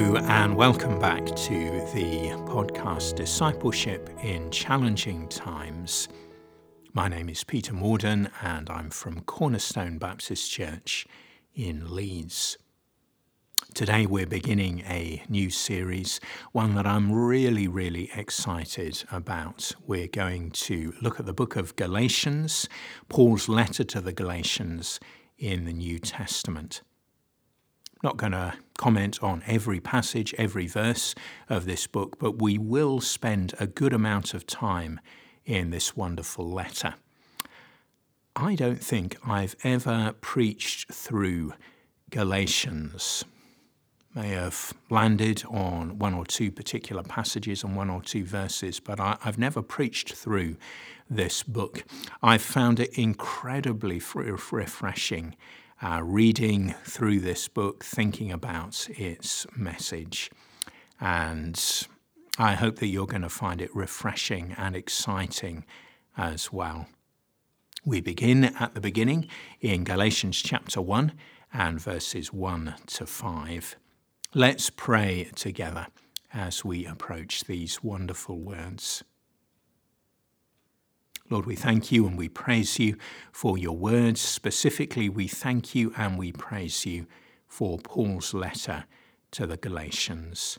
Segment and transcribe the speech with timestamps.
[0.00, 1.58] Hello, and welcome back to
[1.92, 6.08] the podcast Discipleship in Challenging Times.
[6.94, 11.06] My name is Peter Morden, and I'm from Cornerstone Baptist Church
[11.54, 12.56] in Leeds.
[13.74, 16.18] Today, we're beginning a new series,
[16.52, 19.74] one that I'm really, really excited about.
[19.86, 22.70] We're going to look at the book of Galatians,
[23.10, 24.98] Paul's letter to the Galatians
[25.36, 26.80] in the New Testament
[28.02, 31.14] not going to comment on every passage, every verse
[31.48, 35.00] of this book, but we will spend a good amount of time
[35.44, 36.94] in this wonderful letter.
[38.36, 41.54] I don't think I've ever preached through
[42.10, 43.24] Galatians.
[44.14, 48.98] May have landed on one or two particular passages and one or two verses, but
[48.98, 50.56] I, have never preached through
[51.08, 51.84] this book.
[52.22, 55.36] I've found it incredibly refreshing
[55.82, 60.30] uh, reading through this book, thinking about its message.
[61.00, 61.60] And
[62.38, 65.64] I hope that you're going to find it refreshing and exciting
[66.16, 66.86] as well.
[67.84, 69.28] We begin at the beginning
[69.60, 71.12] in Galatians chapter 1
[71.52, 73.76] and verses 1 to 5.
[74.34, 75.86] Let's pray together
[76.32, 79.02] as we approach these wonderful words.
[81.30, 82.96] Lord, we thank you and we praise you
[83.30, 84.20] for your words.
[84.20, 87.06] Specifically, we thank you and we praise you
[87.46, 88.84] for Paul's letter
[89.30, 90.58] to the Galatians.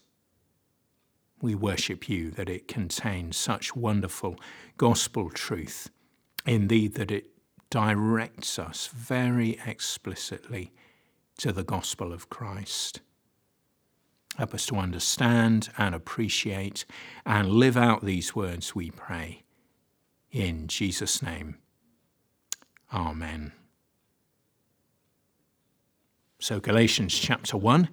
[1.42, 4.40] We worship you that it contains such wonderful
[4.78, 5.90] gospel truth.
[6.46, 7.32] Indeed, that it
[7.70, 10.72] directs us very explicitly
[11.40, 13.02] to the gospel of Christ.
[14.38, 16.86] Help us to understand and appreciate
[17.26, 19.44] and live out these words, we pray.
[20.32, 21.58] In Jesus' name,
[22.94, 23.52] Amen.
[26.40, 27.90] So, Galatians chapter 1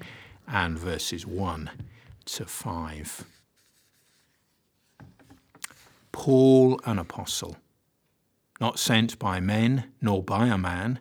[0.47, 1.71] and verses 1
[2.25, 3.25] to 5.
[6.12, 7.56] Paul, an apostle,
[8.60, 10.98] not sent by men nor by a man,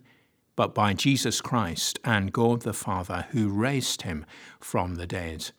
[0.55, 4.25] but by Jesus Christ and God the Father who raised him
[4.59, 5.51] from the dead,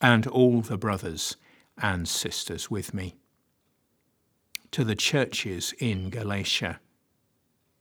[0.00, 1.36] and all the brothers
[1.80, 3.17] and sisters with me
[4.72, 6.80] to the churches in Galatia.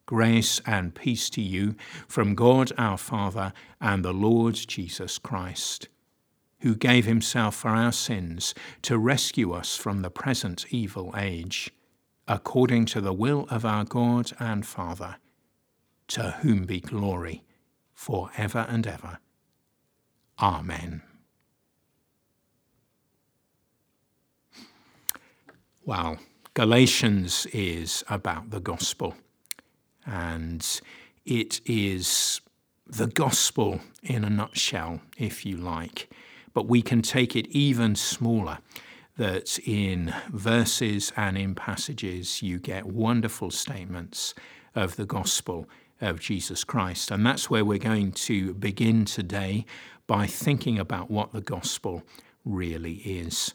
[0.05, 1.75] Grace and peace to you
[2.07, 5.89] from God our Father and the Lord Jesus Christ,
[6.61, 11.71] who gave himself for our sins to rescue us from the present evil age,
[12.27, 15.17] according to the will of our God and Father,
[16.07, 17.43] to whom be glory
[17.93, 19.19] for ever and ever.
[20.39, 21.01] Amen.
[25.83, 26.17] Wow.
[26.57, 29.13] Galatians is about the gospel,
[30.07, 30.81] and
[31.23, 32.41] it is
[32.87, 36.09] the gospel in a nutshell, if you like.
[36.55, 38.57] But we can take it even smaller
[39.17, 44.33] that in verses and in passages you get wonderful statements
[44.73, 45.69] of the gospel
[46.01, 47.11] of Jesus Christ.
[47.11, 49.63] And that's where we're going to begin today
[50.07, 52.01] by thinking about what the gospel
[52.43, 53.53] really is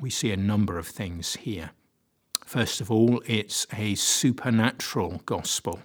[0.00, 1.70] we see a number of things here.
[2.44, 5.80] First of all, it's a supernatural gospel,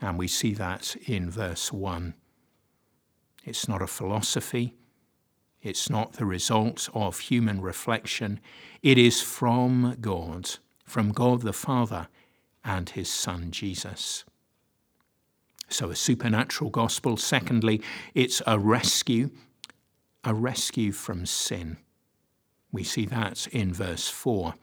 [0.00, 2.14] and we see that in verse 1.
[3.44, 4.74] It's not a philosophy,
[5.62, 8.40] it's not the result of human reflection,
[8.82, 10.50] it is from God,
[10.84, 12.08] from God the Father
[12.64, 14.24] and his Son Jesus.
[15.68, 17.16] So, a supernatural gospel.
[17.16, 17.82] Secondly,
[18.14, 19.30] it's a rescue,
[20.22, 21.78] a rescue from sin.
[22.72, 24.54] We see that in verse 4.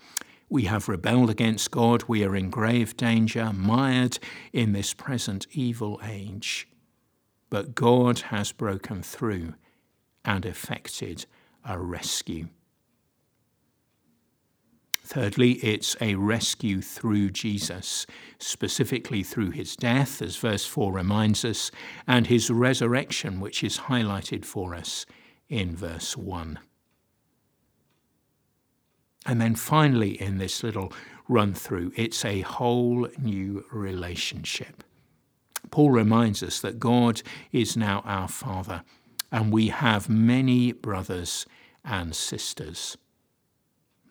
[0.50, 2.04] We have rebelled against God.
[2.08, 4.20] We are in grave danger, mired
[4.52, 6.68] in this present evil age.
[7.50, 9.56] But God has broken through
[10.24, 11.26] and effected
[11.66, 12.50] a rescue.
[15.06, 18.06] Thirdly, it's a rescue through Jesus,
[18.40, 21.72] specifically through his death, as verse 4 reminds us,
[22.08, 25.06] and his resurrection, which is highlighted for us
[25.50, 26.58] in verse 1.
[29.26, 30.92] And then finally, in this little
[31.28, 34.84] run through, it's a whole new relationship.
[35.72, 37.22] Paul reminds us that God
[37.52, 38.84] is now our Father,
[39.32, 41.46] and we have many brothers
[41.84, 42.98] and sisters.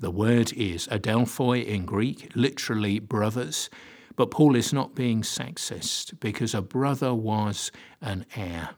[0.00, 3.70] The word is adelphoi in Greek, literally brothers,
[4.16, 7.70] but Paul is not being sexist because a brother was
[8.00, 8.70] an heir.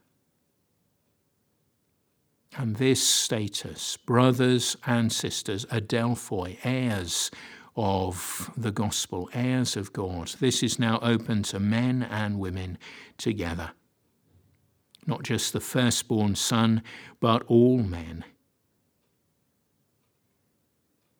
[2.56, 7.30] And this status, brothers and sisters, adelphoi, heirs
[7.76, 12.78] of the gospel, heirs of God, this is now open to men and women
[13.18, 13.72] together.
[15.06, 16.82] not just the firstborn son,
[17.20, 18.24] but all men.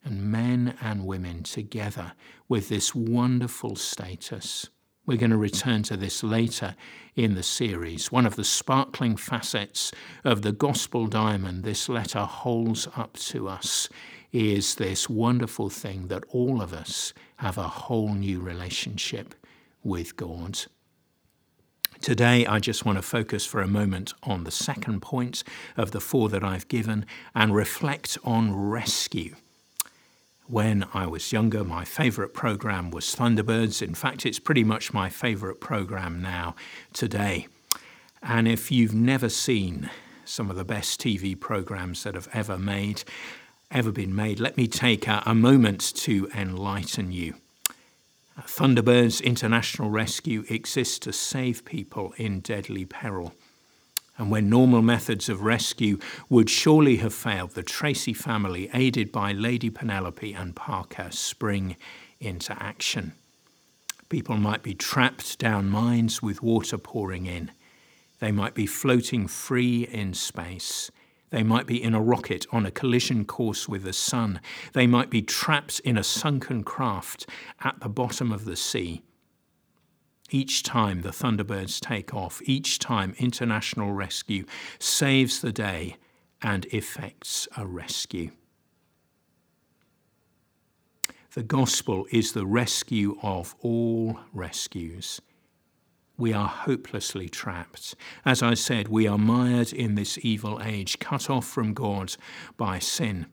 [0.04, 2.12] And men and women together
[2.48, 4.68] with this wonderful status.
[5.06, 6.76] We're going to return to this later
[7.14, 8.10] in the series.
[8.10, 9.92] One of the sparkling facets
[10.24, 13.90] of the gospel diamond this letter holds up to us
[14.32, 19.34] is this wonderful thing that all of us have a whole new relationship
[19.82, 20.60] with God.
[22.00, 25.44] Today, I just want to focus for a moment on the second point
[25.76, 27.04] of the four that I've given
[27.34, 29.36] and reflect on rescue.
[30.46, 33.80] When I was younger, my favourite programme was Thunderbirds.
[33.80, 36.54] In fact, it's pretty much my favourite programme now,
[36.92, 37.48] today.
[38.22, 39.88] And if you've never seen
[40.26, 43.04] some of the best TV programmes that have ever made,
[43.70, 47.36] ever been made, let me take a, a moment to enlighten you.
[48.38, 53.32] Thunderbirds International Rescue exists to save people in deadly peril.
[54.16, 59.32] And when normal methods of rescue would surely have failed, the Tracy family, aided by
[59.32, 61.76] Lady Penelope and Parker, spring
[62.20, 63.12] into action.
[64.08, 67.50] People might be trapped down mines with water pouring in.
[68.20, 70.90] They might be floating free in space.
[71.30, 74.40] They might be in a rocket on a collision course with the sun.
[74.72, 77.26] They might be trapped in a sunken craft
[77.62, 79.02] at the bottom of the sea.
[80.30, 84.46] Each time the Thunderbirds take off, each time international rescue
[84.78, 85.96] saves the day
[86.42, 88.30] and effects a rescue.
[91.34, 95.20] The gospel is the rescue of all rescues
[96.16, 97.94] we are hopelessly trapped.
[98.24, 102.16] As I said, we are mired in this evil age, cut off from God
[102.56, 103.26] by sin.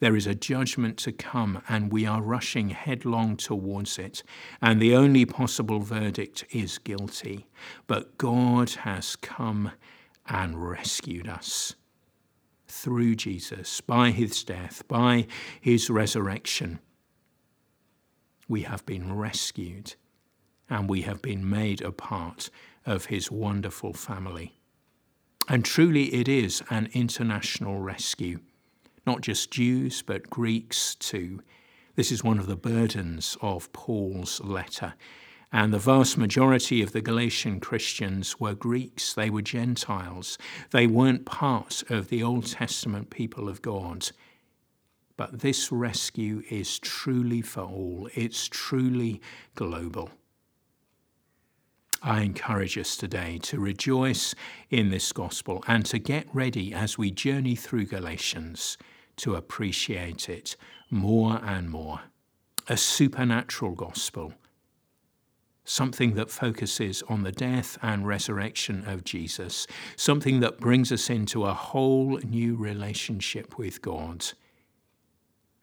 [0.00, 4.22] There is a judgment to come, and we are rushing headlong towards it.
[4.60, 7.46] And the only possible verdict is guilty.
[7.86, 9.72] But God has come
[10.26, 11.74] and rescued us
[12.66, 15.26] through Jesus, by his death, by
[15.60, 16.78] his resurrection.
[18.48, 19.94] We have been rescued
[20.68, 22.48] and we have been made a part
[22.86, 24.56] of his wonderful family.
[25.48, 28.38] And truly, it is an international rescue,
[29.06, 31.42] not just Jews, but Greeks too.
[31.96, 34.94] This is one of the burdens of Paul's letter.
[35.52, 40.38] And the vast majority of the Galatian Christians were Greeks, they were Gentiles,
[40.70, 44.10] they weren't part of the Old Testament people of God.
[45.16, 49.20] But this rescue is truly for all, it's truly
[49.56, 50.10] global.
[52.02, 54.34] I encourage us today to rejoice
[54.70, 58.78] in this gospel and to get ready as we journey through Galatians
[59.16, 60.56] to appreciate it
[60.88, 62.00] more and more.
[62.68, 64.32] A supernatural gospel,
[65.64, 71.44] something that focuses on the death and resurrection of Jesus, something that brings us into
[71.44, 74.24] a whole new relationship with God,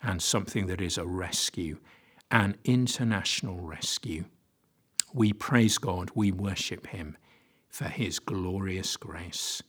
[0.04, 1.80] and something that is a rescue,
[2.30, 4.26] an international rescue.
[5.18, 7.18] We praise God, we worship Him
[7.70, 9.64] for His glorious grace.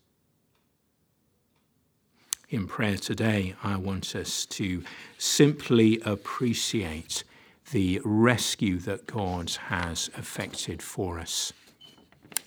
[2.51, 4.85] In prayer today, I want us to
[5.17, 7.25] simply appreciate
[7.71, 11.55] the rescue that God has effected for us.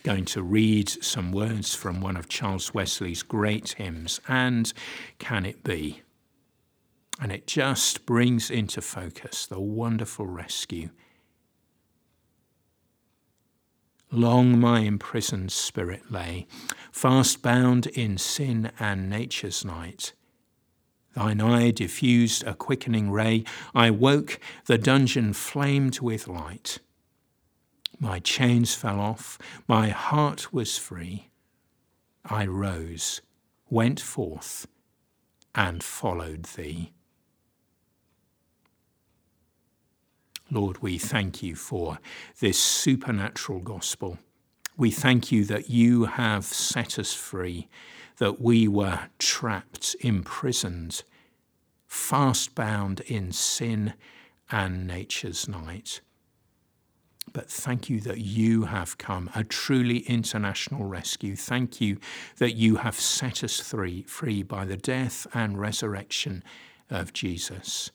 [0.04, 4.72] Going to read some words from one of Charles Wesley's great hymns, And
[5.18, 6.04] Can It Be?
[7.20, 10.90] And it just brings into focus the wonderful rescue
[14.14, 16.46] Long my imprisoned spirit lay,
[16.92, 20.12] fast bound in sin and nature's night.
[21.14, 23.46] Thine eye diffused a quickening ray.
[23.74, 26.80] I woke, the dungeon flamed with light.
[28.00, 29.38] My chains fell off,
[29.68, 31.30] my heart was free.
[32.26, 33.22] I rose,
[33.70, 34.68] went forth,
[35.56, 36.92] and followed thee.
[40.54, 41.98] Lord, we thank you for
[42.42, 44.20] this supernatural gospel.
[44.76, 47.70] We thank you that you have set us free,
[48.18, 51.04] that we were trapped, imprisoned,
[51.88, 53.94] fast bound in sin
[54.52, 56.02] and nature's night.
[57.32, 61.38] But thank you that you have come, a truly international rescue.
[61.38, 61.98] Thank you
[62.40, 66.44] that you have set us free, free by the death and resurrection
[66.90, 67.92] of Jesus.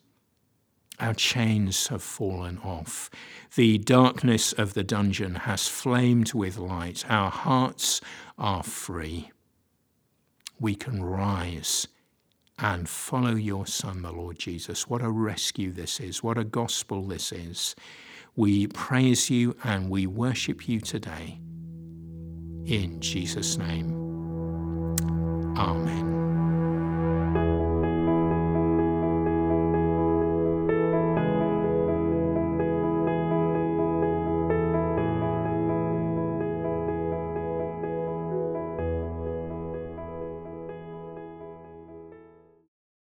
[0.98, 3.10] Our chains have fallen off.
[3.54, 7.04] The darkness of the dungeon has flamed with light.
[7.08, 8.00] Our hearts
[8.38, 9.30] are free.
[10.58, 11.86] We can rise
[12.58, 14.88] and follow your Son, the Lord Jesus.
[14.88, 16.22] What a rescue this is.
[16.22, 17.76] What a gospel this is.
[18.34, 21.38] We praise you and we worship you today.
[22.64, 23.92] In Jesus' name.
[25.58, 26.15] Amen.